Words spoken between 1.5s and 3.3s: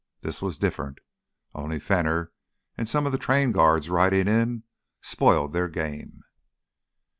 Only Fenner an' some of the